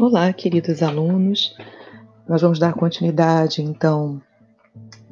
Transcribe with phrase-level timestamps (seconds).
[0.00, 1.56] Olá, queridos alunos.
[2.28, 4.22] Nós vamos dar continuidade, então,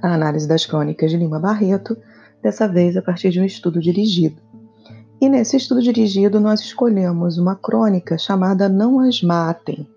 [0.01, 1.97] à análise das crônicas de Lima Barreto,
[2.41, 4.41] dessa vez a partir de um estudo dirigido.
[5.21, 9.89] E nesse estudo dirigido, nós escolhemos uma crônica chamada Não As Matem.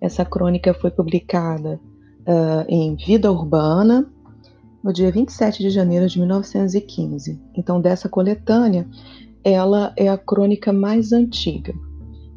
[0.00, 1.78] Essa crônica foi publicada
[2.20, 4.10] uh, em Vida Urbana,
[4.82, 7.38] no dia 27 de janeiro de 1915.
[7.54, 8.88] Então, dessa coletânea,
[9.44, 11.74] ela é a crônica mais antiga.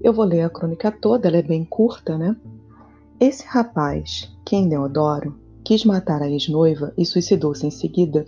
[0.03, 2.35] Eu vou ler a crônica toda, ela é bem curta, né?
[3.19, 8.25] Esse rapaz, quem Deodoro, quis matar a ex-noiva e suicidou-se em seguida,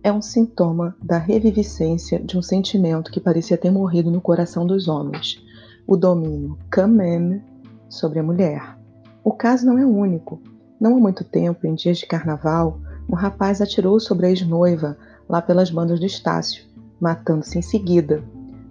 [0.00, 4.86] é um sintoma da reviviscência de um sentimento que parecia ter morrido no coração dos
[4.86, 5.44] homens,
[5.88, 7.42] o domínio quand
[7.88, 8.78] sobre a mulher.
[9.24, 10.40] O caso não é único.
[10.80, 12.78] Não há muito tempo, em dias de carnaval,
[13.10, 14.96] um rapaz atirou sobre a ex-noiva
[15.28, 16.64] lá pelas bandas do Estácio,
[17.00, 18.22] matando-se em seguida.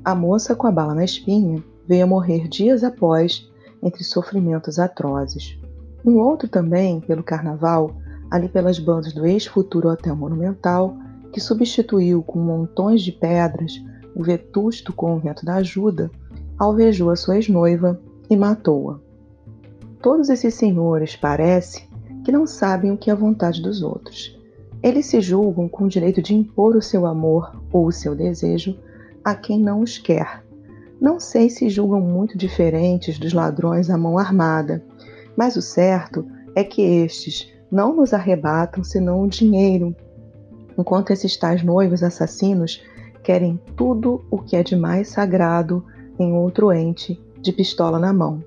[0.05, 3.49] A moça, com a bala na espinha, veio a morrer dias após,
[3.82, 5.57] entre sofrimentos atrozes.
[6.05, 7.96] Um outro também, pelo carnaval,
[8.29, 10.98] ali pelas bandas do ex-futuro Hotel Monumental,
[11.32, 13.74] que substituiu com montões de pedras
[14.16, 16.10] o vetusto convento da ajuda,
[16.57, 18.99] alvejou a sua ex-noiva e matou-a.
[20.01, 21.88] Todos esses senhores, parece,
[22.24, 24.38] que não sabem o que é a vontade dos outros.
[24.82, 28.77] Eles se julgam com o direito de impor o seu amor ou o seu desejo
[29.24, 30.44] a quem não os quer,
[30.99, 34.84] não sei se julgam muito diferentes dos ladrões à mão armada,
[35.35, 39.95] mas o certo é que estes não nos arrebatam senão o dinheiro,
[40.77, 42.84] enquanto esses tais noivos assassinos
[43.23, 45.85] querem tudo o que é de mais sagrado
[46.17, 48.43] em outro ente, de pistola na mão.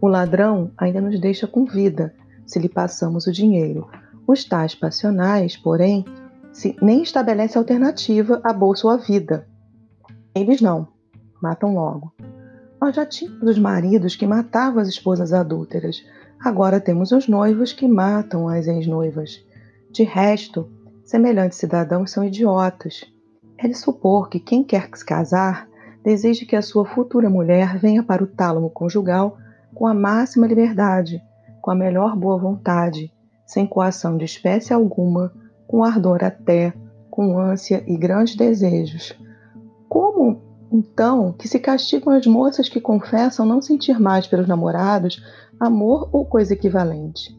[0.00, 2.12] O ladrão ainda nos deixa com vida,
[2.44, 3.86] se lhe passamos o dinheiro.
[4.26, 6.04] Os tais passionais, porém,
[6.52, 9.46] se, nem estabelece alternativa à bolsa ou à vida.
[10.34, 10.93] Eles não
[11.44, 12.10] matam logo.
[12.80, 16.02] Nós já tínhamos os maridos que matavam as esposas adúlteras.
[16.42, 19.44] Agora temos os noivos que matam as ex-noivas.
[19.90, 20.70] De resto,
[21.04, 23.04] semelhantes cidadãos são idiotas.
[23.58, 25.68] É de supor que quem quer se casar
[26.02, 29.36] deseje que a sua futura mulher venha para o tálamo conjugal
[29.74, 31.22] com a máxima liberdade,
[31.60, 33.12] com a melhor boa vontade,
[33.46, 35.32] sem coação de espécie alguma,
[35.66, 36.72] com ardor até,
[37.10, 39.18] com ânsia e grandes desejos.
[39.88, 40.43] Como
[40.76, 45.24] então, que se castigam as moças que confessam não sentir mais pelos namorados
[45.60, 47.32] amor ou coisa equivalente.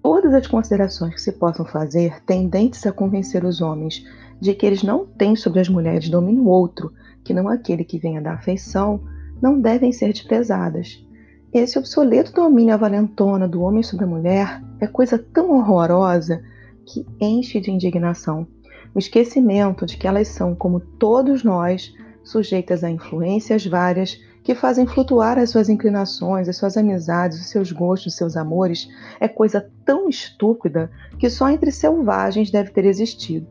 [0.00, 4.06] Todas as considerações que se possam fazer tendentes a convencer os homens
[4.40, 6.92] de que eles não têm sobre as mulheres domínio outro,
[7.24, 9.00] que não aquele que venha da afeição,
[9.42, 11.04] não devem ser desprezadas.
[11.52, 16.40] Esse obsoleto domínio avalentona do homem sobre a mulher é coisa tão horrorosa
[16.86, 18.46] que enche de indignação.
[18.94, 21.92] O esquecimento de que elas são, como todos nós,
[22.30, 27.72] sujeitas a influências várias que fazem flutuar as suas inclinações, as suas amizades, os seus
[27.72, 28.88] gostos, os seus amores,
[29.20, 33.46] é coisa tão estúpida que só entre selvagens deve ter existido.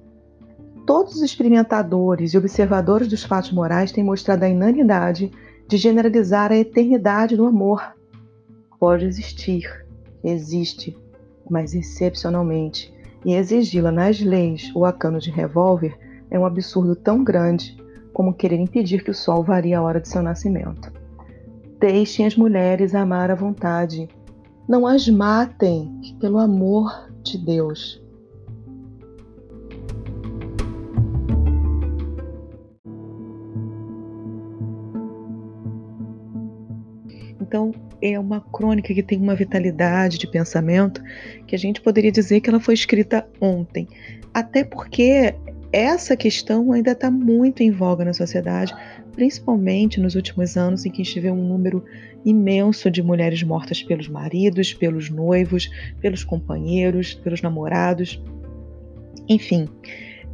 [0.86, 5.32] Todos os experimentadores e observadores dos fatos morais têm mostrado a inanidade
[5.68, 7.94] de generalizar a eternidade do amor.
[8.80, 9.86] Pode existir,
[10.24, 10.98] existe,
[11.48, 12.92] mas excepcionalmente,
[13.24, 15.96] e exigi-la nas leis ou a cano de revólver
[16.32, 17.78] é um absurdo tão grande
[18.20, 20.92] como querer impedir que o sol varie a hora de seu nascimento.
[21.80, 24.10] Deixem as mulheres amar à vontade.
[24.68, 28.04] Não as matem, pelo amor de Deus.
[37.40, 41.02] Então, é uma crônica que tem uma vitalidade de pensamento
[41.48, 43.88] que a gente poderia dizer que ela foi escrita ontem.
[44.34, 45.34] Até porque
[45.72, 48.74] essa questão ainda está muito em voga na sociedade,
[49.12, 51.84] principalmente nos últimos anos em que estive um número
[52.26, 55.70] imenso de mulheres mortas pelos maridos, pelos noivos,
[56.02, 58.22] pelos companheiros, pelos namorados.
[59.28, 59.68] Enfim,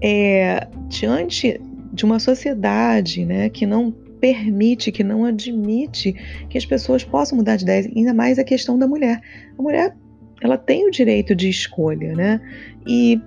[0.01, 1.59] é, diante
[1.91, 6.13] de uma sociedade né, que não permite, que não admite
[6.49, 9.21] que as pessoas possam mudar de ideia, ainda mais a questão da mulher.
[9.57, 9.95] A mulher
[10.41, 12.41] ela tem o direito de escolha, né?
[12.85, 13.19] E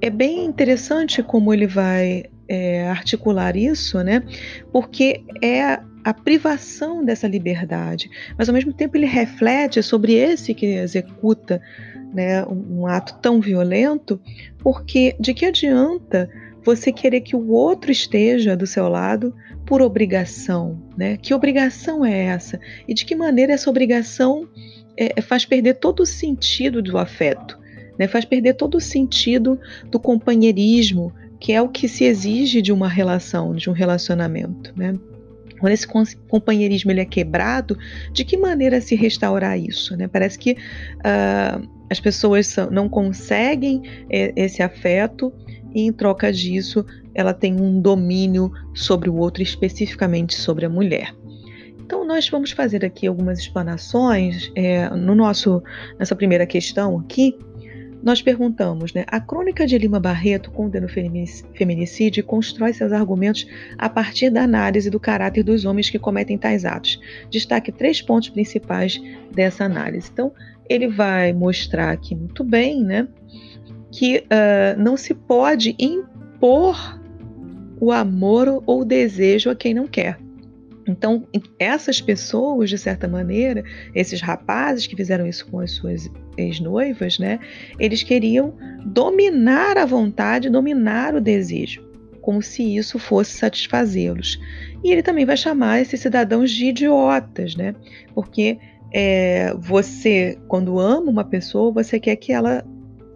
[0.00, 4.22] é bem interessante como ele vai é, articular isso, né?
[4.72, 10.66] Porque é a privação dessa liberdade, mas ao mesmo tempo ele reflete sobre esse que
[10.66, 11.60] executa
[12.12, 14.20] né, um, ato tão violento,
[14.58, 16.30] porque de que adianta
[16.64, 21.16] você querer que o outro esteja do seu lado por obrigação, né?
[21.16, 22.58] Que obrigação é essa?
[22.88, 24.48] E de que maneira essa obrigação
[24.96, 27.59] é, faz perder todo o sentido do afeto?
[27.98, 28.08] Né?
[28.08, 29.58] faz perder todo o sentido
[29.90, 34.72] do companheirismo, que é o que se exige de uma relação, de um relacionamento.
[34.76, 34.98] Né?
[35.60, 35.86] quando esse
[36.26, 37.76] companheirismo ele é quebrado,
[38.12, 39.94] de que maneira se restaurar isso?
[39.94, 40.08] Né?
[40.08, 45.32] Parece que uh, as pessoas são, não conseguem é, esse afeto
[45.74, 46.84] e, em troca disso,
[47.14, 51.14] ela tem um domínio sobre o outro, especificamente sobre a mulher.
[51.78, 55.62] Então, nós vamos fazer aqui algumas explanações é, no nosso,
[55.98, 57.36] nessa primeira questão aqui,
[58.02, 59.04] nós perguntamos, né?
[59.06, 64.42] A crônica de Lima Barreto condena o feminicídio e constrói seus argumentos a partir da
[64.42, 67.00] análise do caráter dos homens que cometem tais atos.
[67.30, 69.00] Destaque três pontos principais
[69.32, 70.08] dessa análise.
[70.12, 70.32] Então,
[70.68, 73.06] ele vai mostrar aqui muito bem, né?
[73.90, 77.00] Que uh, não se pode impor
[77.80, 80.18] o amor ou o desejo a quem não quer.
[80.86, 81.26] Então,
[81.58, 83.62] essas pessoas, de certa maneira,
[83.94, 87.38] esses rapazes que fizeram isso com as suas ex-noivas, né,
[87.78, 88.54] eles queriam
[88.84, 91.82] dominar a vontade, dominar o desejo,
[92.20, 94.40] como se isso fosse satisfazê-los.
[94.82, 97.74] E ele também vai chamar esses cidadãos de idiotas, né,
[98.14, 98.58] porque
[98.92, 102.64] é, você, quando ama uma pessoa, você quer que ela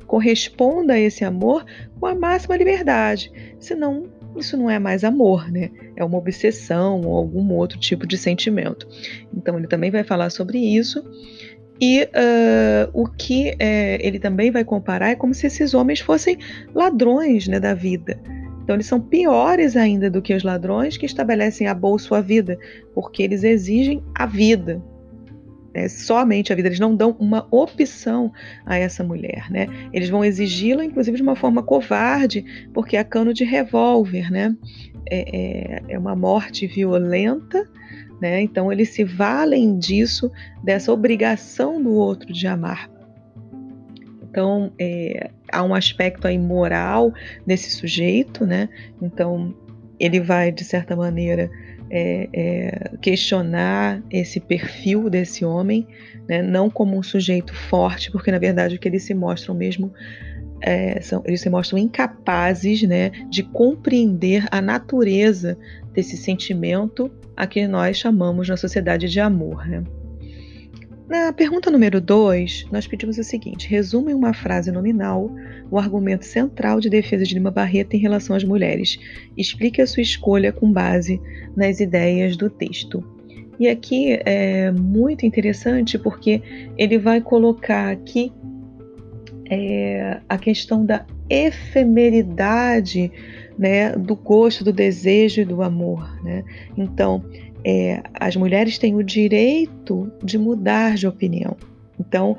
[0.07, 1.65] corresponda a esse amor
[1.99, 4.05] com a máxima liberdade, senão
[4.39, 5.71] isso não é mais amor, né?
[5.97, 8.87] É uma obsessão ou algum outro tipo de sentimento.
[9.35, 11.03] Então ele também vai falar sobre isso.
[11.81, 16.39] E uh, o que é, ele também vai comparar é como se esses homens fossem
[16.75, 18.21] ladrões né, da vida.
[18.63, 22.59] Então eles são piores ainda do que os ladrões que estabelecem a bolsa a vida,
[22.95, 24.83] porque eles exigem a vida,
[25.75, 28.33] né, somente a vida, eles não dão uma opção
[28.65, 29.67] a essa mulher, né?
[29.93, 34.57] Eles vão exigi-la, inclusive, de uma forma covarde, porque é cano de revólver, né?
[35.11, 37.69] É, é, é uma morte violenta,
[38.21, 38.41] né?
[38.41, 40.31] Então eles se valem disso,
[40.63, 42.89] dessa obrigação do outro de amar.
[44.23, 47.13] Então é, há um aspecto aí moral
[47.47, 48.69] desse sujeito, né?
[49.03, 49.55] Então
[49.99, 51.51] ele vai de certa maneira
[51.97, 55.87] é, é, questionar esse perfil desse homem,
[56.29, 59.93] né, não como um sujeito forte, porque na verdade o que eles se mostram mesmo
[60.61, 65.57] é, são, eles se mostram incapazes né, de compreender a natureza
[65.93, 69.65] desse sentimento a que nós chamamos na sociedade de amor.
[69.69, 69.85] Né?
[71.09, 75.31] Na pergunta número 2, nós pedimos o seguinte: resume em uma frase nominal
[75.71, 78.99] o argumento central de defesa de Lima Barreto em relação às mulheres.
[79.37, 81.21] Explique a sua escolha com base
[81.55, 83.05] nas ideias do texto.
[83.59, 86.43] E aqui é muito interessante porque
[86.77, 88.33] ele vai colocar aqui
[89.49, 93.13] é, a questão da efemeridade
[93.59, 96.21] né, do gosto, do desejo e do amor.
[96.23, 96.45] Né?
[96.77, 97.25] Então,
[97.65, 101.57] é, as mulheres têm o direito de mudar de opinião.
[101.99, 102.37] Então,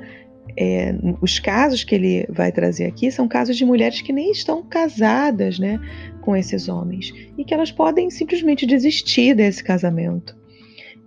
[0.56, 4.62] é, os casos que ele vai trazer aqui são casos de mulheres que nem estão
[4.62, 5.80] casadas né,
[6.22, 10.36] com esses homens e que elas podem simplesmente desistir desse casamento.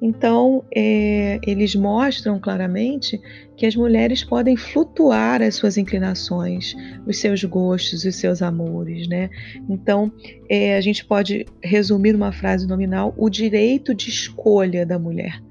[0.01, 3.19] Então, é, eles mostram claramente
[3.57, 6.74] que as mulheres podem flutuar as suas inclinações,
[7.06, 9.30] os seus gostos, os seus amores, né?
[9.69, 10.12] Então,
[10.50, 15.44] é, a gente pode resumir numa frase nominal o direito de escolha da mulher.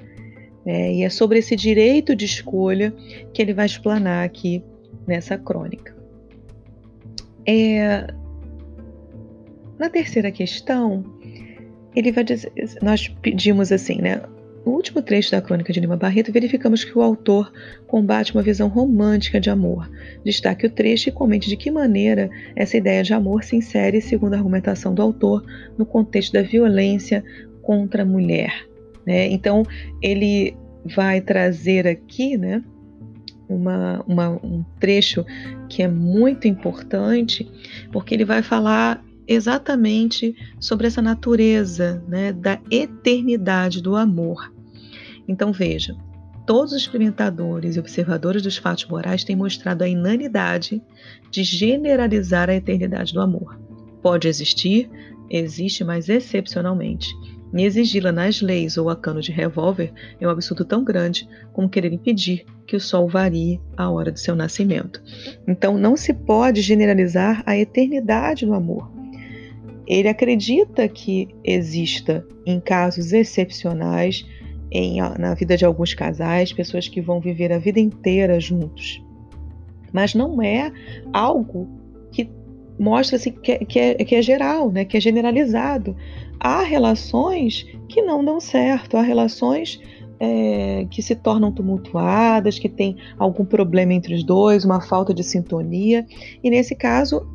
[0.65, 2.95] É, e é sobre esse direito de escolha
[3.35, 4.63] que ele vai explanar aqui
[5.07, 5.95] nessa crônica.
[7.47, 8.07] É,
[9.79, 11.05] na terceira questão,
[11.95, 14.23] ele vai dizer, nós pedimos assim, né?
[14.69, 17.51] No último trecho da Crônica de Lima Barreto, verificamos que o autor
[17.87, 19.91] combate uma visão romântica de amor.
[20.23, 24.35] Destaque o trecho e comente de que maneira essa ideia de amor se insere, segundo
[24.35, 25.43] a argumentação do autor,
[25.79, 27.25] no contexto da violência
[27.63, 28.69] contra a mulher.
[29.07, 29.29] Né?
[29.29, 29.63] Então,
[30.03, 32.63] ele vai trazer aqui né,
[33.49, 35.25] uma, uma, um trecho
[35.71, 37.51] que é muito importante,
[37.91, 44.58] porque ele vai falar exatamente sobre essa natureza né, da eternidade do amor.
[45.29, 45.95] Então veja,
[46.47, 50.83] todos os experimentadores e observadores dos fatos morais têm mostrado a inanidade
[51.31, 53.61] de generalizar a eternidade do amor.
[54.01, 54.91] Pode existir,
[55.29, 57.15] existe, mas excepcionalmente.
[57.55, 61.69] E exigi-la nas leis ou a cano de revólver é um absurdo tão grande como
[61.69, 65.03] querer impedir que o sol varie a hora de seu nascimento.
[65.47, 68.91] Então não se pode generalizar a eternidade do amor.
[69.87, 74.27] Ele acredita que exista, em casos excepcionais,
[74.71, 79.03] em, na vida de alguns casais, pessoas que vão viver a vida inteira juntos.
[79.93, 80.73] Mas não é
[81.13, 81.69] algo
[82.13, 82.31] que
[82.79, 84.85] mostra assim, que, que, é, que é geral, né?
[84.85, 85.97] que é generalizado.
[86.39, 89.81] Há relações que não dão certo, há relações
[90.21, 95.23] é, que se tornam tumultuadas, que tem algum problema entre os dois, uma falta de
[95.23, 96.07] sintonia.
[96.43, 97.27] E nesse caso,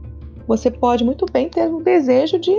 [0.47, 2.51] você pode muito bem ter o desejo de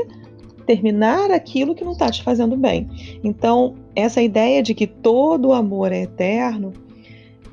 [0.66, 2.88] terminar aquilo que não está te fazendo bem.
[3.22, 6.72] Então, essa ideia de que todo amor é eterno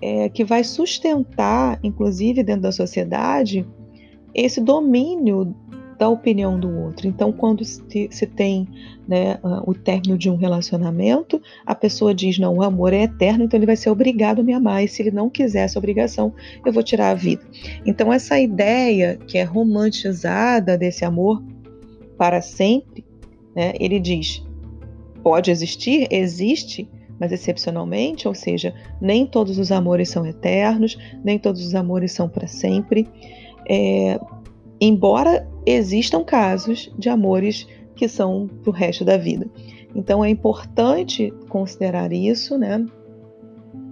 [0.01, 3.65] é que vai sustentar, inclusive dentro da sociedade,
[4.33, 5.55] esse domínio
[6.01, 7.07] da opinião do outro.
[7.07, 8.67] Então, quando se, tem
[9.07, 9.37] né,
[9.67, 13.67] o término de um relacionamento, a pessoa diz: não, o amor é eterno, então ele
[13.67, 14.83] vai ser obrigado a me amar.
[14.83, 16.33] E se ele não quiser essa obrigação,
[16.65, 17.43] eu vou tirar a vida.
[17.85, 21.43] Então, essa ideia que é romantizada desse amor
[22.21, 23.03] para sempre,
[23.55, 24.45] né, ele diz:
[25.23, 26.87] pode existir, existe,
[27.19, 32.29] mas excepcionalmente, ou seja, nem todos os amores são eternos, nem todos os amores são
[32.29, 33.09] para sempre.
[33.67, 34.19] É,
[34.79, 39.49] embora existam casos de amores que são para o resto da vida.
[39.95, 42.85] Então é importante considerar isso, né?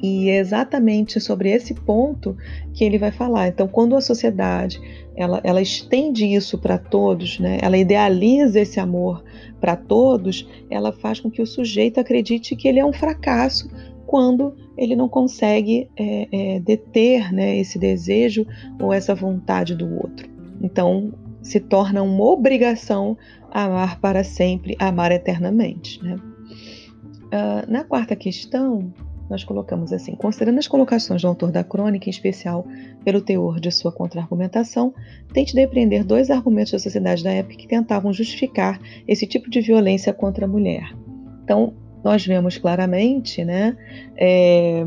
[0.02, 2.36] E é exatamente sobre esse ponto
[2.74, 3.50] que ele vai falar.
[3.50, 4.80] Então, quando a sociedade
[5.16, 7.58] ela, ela estende isso para todos, né?
[7.62, 9.22] ela idealiza esse amor
[9.60, 13.70] para todos, ela faz com que o sujeito acredite que ele é um fracasso
[14.06, 18.46] quando ele não consegue é, é, deter né, esse desejo
[18.82, 20.30] ou essa vontade do outro.
[20.62, 23.18] Então, se torna uma obrigação
[23.52, 26.02] amar para sempre, amar eternamente.
[26.04, 26.16] Né?
[26.16, 28.94] Uh, na quarta questão,
[29.30, 32.66] nós colocamos assim: considerando as colocações do autor da crônica, em especial
[33.04, 34.94] pelo teor de sua contra-argumentação,
[35.32, 40.12] tente depreender dois argumentos da sociedade da época que tentavam justificar esse tipo de violência
[40.12, 40.96] contra a mulher.
[41.44, 43.78] Então, nós vemos claramente né,
[44.18, 44.86] é,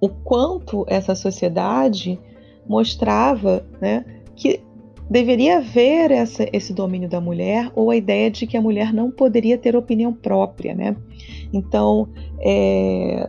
[0.00, 2.18] o quanto essa sociedade
[2.66, 4.60] mostrava né, que
[5.12, 9.10] deveria haver essa, esse domínio da mulher ou a ideia de que a mulher não
[9.10, 10.96] poderia ter opinião própria, né?
[11.52, 12.08] Então,
[12.40, 13.28] é,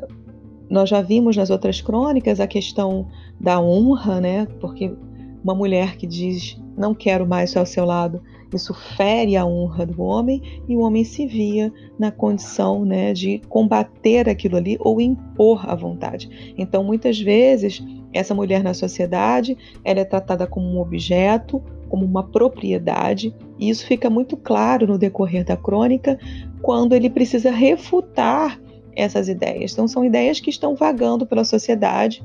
[0.70, 4.48] nós já vimos nas outras crônicas a questão da honra, né?
[4.62, 4.96] Porque
[5.44, 8.22] uma mulher que diz não quero mais ao seu lado,
[8.54, 13.42] isso fere a honra do homem e o homem se via na condição né, de
[13.50, 16.54] combater aquilo ali ou impor a vontade.
[16.58, 17.84] Então, muitas vezes,
[18.14, 23.86] essa mulher na sociedade ela é tratada como um objeto, como uma propriedade, e isso
[23.86, 26.18] fica muito claro no decorrer da crônica
[26.62, 28.60] quando ele precisa refutar
[28.96, 29.74] essas ideias.
[29.74, 32.24] Então, são ideias que estão vagando pela sociedade.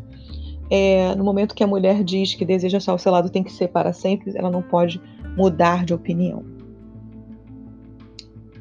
[0.71, 3.53] É, no momento que a mulher diz que deseja estar ao seu lado tem que
[3.53, 5.01] ser para sempre, ela não pode
[5.37, 6.45] mudar de opinião.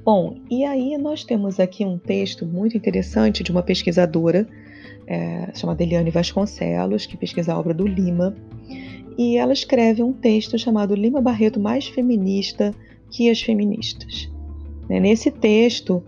[0.03, 4.47] Bom, e aí nós temos aqui um texto muito interessante de uma pesquisadora
[5.07, 8.35] é, chamada Eliane Vasconcelos, que pesquisa a obra do Lima,
[9.17, 12.75] e ela escreve um texto chamado Lima Barreto mais feminista
[13.09, 14.29] que as feministas.
[14.89, 16.03] Né, nesse texto,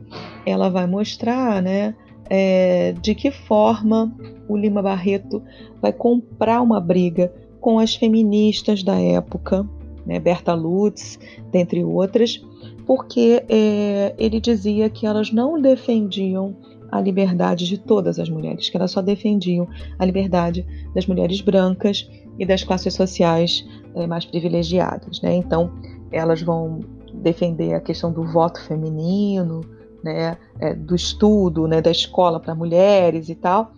[0.46, 1.96] ela vai mostrar né,
[2.30, 4.14] é, de que forma
[4.48, 5.42] o Lima Barreto
[5.82, 9.68] vai comprar uma briga com as feministas da época,
[10.06, 11.20] né, Berta Lutz,
[11.52, 12.42] dentre outras,
[12.86, 16.56] porque é, ele dizia que elas não defendiam
[16.92, 19.68] a liberdade de todas as mulheres, que elas só defendiam
[19.98, 25.22] a liberdade das mulheres brancas e das classes sociais é, mais privilegiadas.
[25.22, 25.36] Né?
[25.36, 25.72] Então,
[26.12, 26.80] elas vão
[27.14, 29.62] defender a questão do voto feminino,
[30.04, 33.74] né, é, do estudo, né, da escola para mulheres e tal,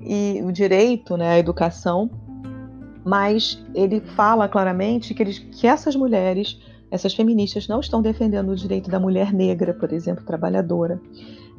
[0.00, 2.10] e o direito né, à educação,
[3.04, 6.58] mas ele fala claramente que, eles, que essas mulheres,
[6.90, 11.00] essas feministas, não estão defendendo o direito da mulher negra, por exemplo, trabalhadora,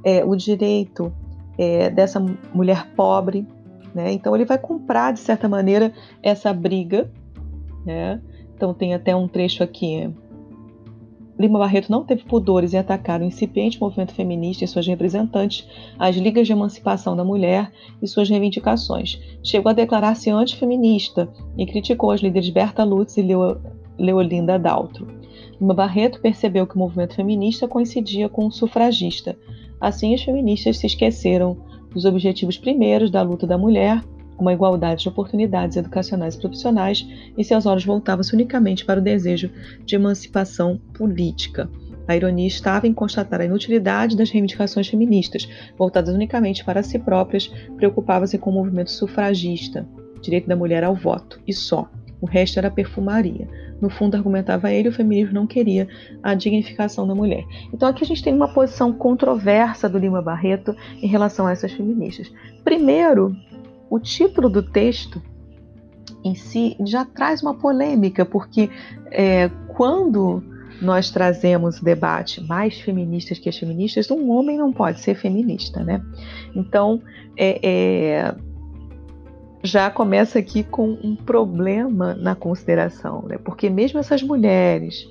[0.03, 1.11] é, o direito
[1.57, 3.45] é, dessa mulher pobre.
[3.93, 4.11] Né?
[4.13, 7.09] Então ele vai comprar, de certa maneira, essa briga.
[7.85, 8.21] Né?
[8.55, 10.11] Então tem até um trecho aqui
[11.41, 15.67] Lima Barreto não teve pudores em atacar o incipiente movimento feminista e suas representantes,
[15.97, 19.19] as ligas de emancipação da mulher e suas reivindicações.
[19.43, 21.27] Chegou a declarar-se antifeminista
[21.57, 23.59] e criticou as líderes Berta Lutz e Leo,
[23.97, 25.07] Leolinda Daltro.
[25.61, 29.37] Lima Barreto percebeu que o movimento feminista coincidia com o sufragista.
[29.79, 31.55] Assim, as feministas se esqueceram
[31.93, 34.01] dos objetivos primeiros da luta da mulher
[34.39, 39.51] uma igualdade de oportunidades educacionais e profissionais, e seus olhos voltavam-se unicamente para o desejo
[39.85, 41.69] de emancipação política.
[42.07, 47.47] A ironia estava em constatar a inutilidade das reivindicações feministas, voltadas unicamente para si próprias,
[47.77, 49.87] preocupava-se com o movimento sufragista,
[50.23, 51.87] direito da mulher ao voto, e só.
[52.19, 53.47] O resto era perfumaria.
[53.81, 55.87] No fundo, argumentava ele, o feminismo não queria
[56.21, 57.43] a dignificação da mulher.
[57.73, 61.71] Então aqui a gente tem uma posição controversa do Lima Barreto em relação a essas
[61.71, 62.31] feministas.
[62.63, 63.35] Primeiro,
[63.89, 65.21] o título do texto
[66.23, 68.69] em si já traz uma polêmica, porque
[69.09, 70.43] é, quando
[70.81, 76.01] nós trazemos debate mais feministas que as feministas, um homem não pode ser feminista, né?
[76.55, 77.01] Então,
[77.37, 78.35] é, é,
[79.63, 83.37] já começa aqui com um problema na consideração, né?
[83.37, 85.07] Porque mesmo essas mulheres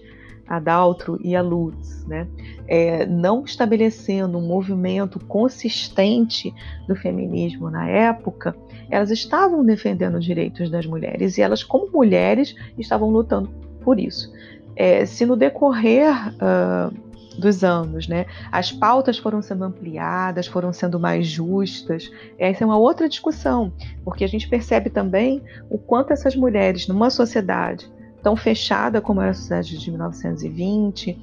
[0.50, 2.26] a Daltro e a Lutz, né?
[2.66, 6.52] É, não estabelecendo um movimento consistente
[6.88, 8.57] do feminismo na época,
[8.90, 13.49] elas estavam defendendo os direitos das mulheres e elas, como mulheres, estavam lutando
[13.80, 14.33] por isso.
[14.75, 17.10] É, se no decorrer uh,
[17.40, 22.78] dos anos, né, as pautas foram sendo ampliadas, foram sendo mais justas, essa é uma
[22.78, 23.73] outra discussão,
[24.04, 27.90] porque a gente percebe também o quanto essas mulheres, numa sociedade
[28.23, 31.18] tão fechada como era a sociedade de 1920,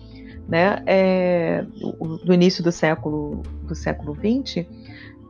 [0.47, 1.65] né, é,
[2.25, 4.67] do início do século do século 20,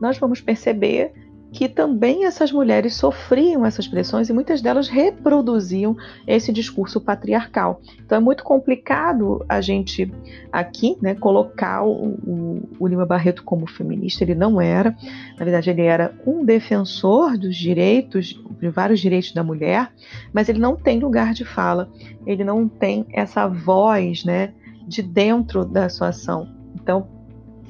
[0.00, 1.12] nós vamos perceber
[1.52, 7.80] que também essas mulheres sofriam essas pressões e muitas delas reproduziam esse discurso patriarcal.
[8.04, 10.12] Então é muito complicado a gente
[10.52, 14.24] aqui né, colocar o, o, o, Lima Barreto como feminista.
[14.24, 14.94] Ele não era,
[15.38, 19.90] na verdade, ele era um defensor dos direitos, de vários direitos da mulher,
[20.32, 21.88] mas ele não tem lugar de fala,
[22.26, 24.52] ele não tem essa voz né,
[24.86, 26.48] de dentro da sua ação.
[26.74, 27.17] Então,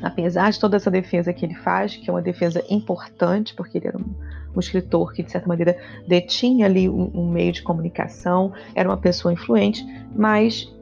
[0.03, 3.89] apesar de toda essa defesa que ele faz, que é uma defesa importante, porque ele
[3.89, 4.15] era um,
[4.57, 5.77] um escritor que, de certa maneira,
[6.07, 10.73] detinha ali um, um, meio de comunicação, era uma pessoa influente, mas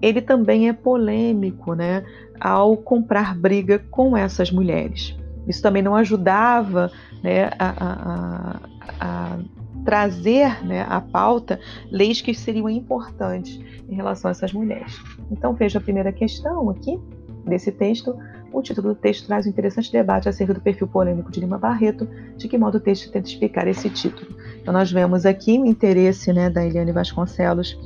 [0.00, 2.04] ele também é polêmico né,
[2.40, 5.16] ao comprar briga com essas mulheres.
[5.46, 6.90] Isso também não ajudava
[7.22, 8.60] né, a, a,
[9.00, 9.38] a,
[9.84, 11.58] trazer né, à pauta
[11.90, 15.00] leis que seriam importantes em relação a essas mulheres.
[15.30, 16.98] Então, veja a primeira questão aqui
[17.44, 18.16] desse texto
[18.52, 22.08] o título do texto traz um interessante debate acerca do perfil polêmico de Lima Barreto,
[22.36, 24.30] de que modo o texto tenta explicar esse título.
[24.60, 27.78] Então, nós vemos aqui o interesse né, da Eliane Vasconcelos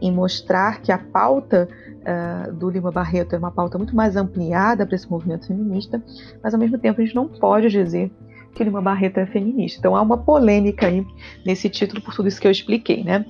[0.00, 1.68] em mostrar que a pauta
[2.04, 6.02] uh, do Lima Barreto é uma pauta muito mais ampliada para esse movimento feminista,
[6.42, 8.10] mas ao mesmo tempo a gente não pode dizer
[8.54, 9.78] que Lima Barreto é feminista.
[9.78, 11.06] Então há uma polêmica aí
[11.44, 13.24] nesse título por tudo isso que eu expliquei, né?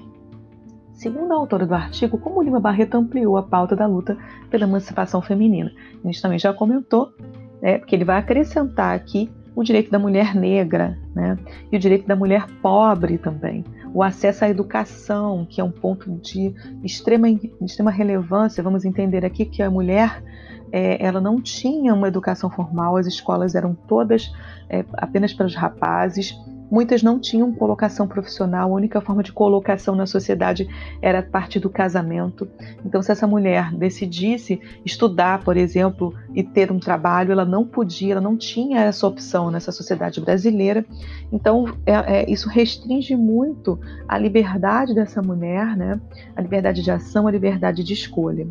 [1.05, 4.17] Segundo a autora do artigo, como Lima Barreto ampliou a pauta da luta
[4.49, 5.71] pela emancipação feminina.
[6.03, 7.13] A gente também já comentou,
[7.61, 11.37] né, porque ele vai acrescentar aqui o direito da mulher negra né,
[11.71, 13.62] e o direito da mulher pobre também.
[13.93, 17.29] O acesso à educação, que é um ponto de extrema,
[17.61, 18.62] extrema relevância.
[18.62, 20.25] Vamos entender aqui que a mulher
[20.73, 24.33] é, ela não tinha uma educação formal, as escolas eram todas
[24.71, 26.35] é, apenas para os rapazes
[26.70, 30.68] Muitas não tinham colocação profissional, a única forma de colocação na sociedade
[31.00, 32.48] era a partir do casamento.
[32.85, 38.12] Então, se essa mulher decidisse estudar, por exemplo, e ter um trabalho, ela não podia,
[38.12, 40.85] ela não tinha essa opção nessa sociedade brasileira.
[41.33, 46.00] Então, é, é, isso restringe muito a liberdade dessa mulher, né?
[46.35, 48.46] a liberdade de ação, a liberdade de escolha.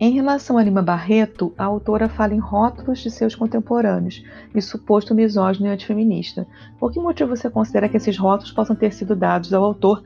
[0.00, 5.14] Em relação a Lima Barreto, a autora fala em rótulos de seus contemporâneos e suposto
[5.14, 6.46] misógino e antifeminista.
[6.80, 10.02] Por que motivo você considera que esses rótulos possam ter sido dados ao autor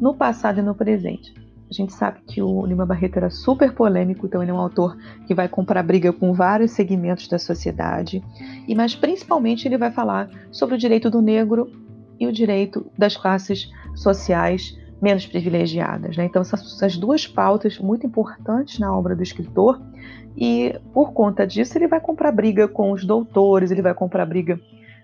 [0.00, 1.34] no passado e no presente?
[1.68, 4.96] A gente sabe que o Lima Barreto era super polêmico, então ele é um autor
[5.26, 8.22] que vai comprar briga com vários segmentos da sociedade,
[8.68, 11.72] e mas principalmente ele vai falar sobre o direito do negro
[12.20, 16.16] e o direito das classes sociais menos privilegiadas.
[16.16, 16.24] Né?
[16.24, 19.82] Então, são essas duas pautas muito importantes na obra do escritor,
[20.36, 24.58] e por conta disso, ele vai comprar briga com os doutores, ele vai comprar briga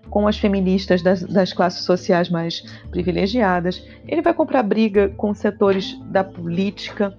[0.09, 5.99] com as feministas das, das classes sociais mais privilegiadas, ele vai comprar briga com setores
[6.05, 7.15] da política,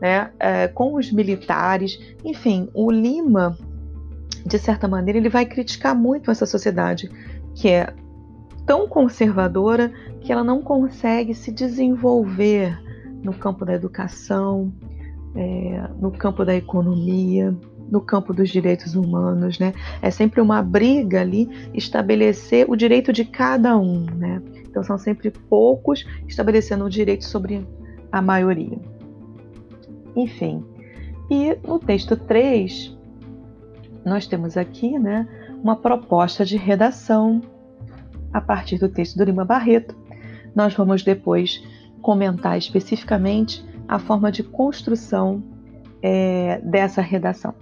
[0.00, 0.30] né?
[0.40, 3.56] É, com os militares, enfim, o Lima,
[4.44, 7.08] de certa maneira, ele vai criticar muito essa sociedade
[7.54, 7.94] que é
[8.66, 9.92] tão conservadora
[10.24, 12.80] que ela não consegue se desenvolver
[13.22, 14.72] no campo da educação,
[15.34, 17.56] é, no campo da economia,
[17.90, 19.74] no campo dos direitos humanos, né?
[20.00, 24.42] É sempre uma briga ali estabelecer o direito de cada um, né?
[24.66, 27.66] Então são sempre poucos estabelecendo o direito sobre
[28.10, 28.78] a maioria.
[30.16, 30.64] Enfim,
[31.30, 32.96] e no texto 3,
[34.04, 35.26] nós temos aqui, né,
[35.62, 37.40] uma proposta de redação
[38.32, 39.96] a partir do texto do Lima Barreto.
[40.54, 41.62] Nós vamos depois
[42.00, 45.42] comentar especificamente a forma de construção
[46.02, 47.54] é, dessa redação.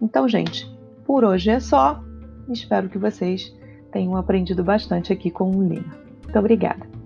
[0.00, 0.66] Então, gente,
[1.04, 2.02] por hoje é só.
[2.50, 3.54] Espero que vocês
[3.90, 5.94] tenham aprendido bastante aqui com o Lima.
[6.22, 6.97] Muito obrigada.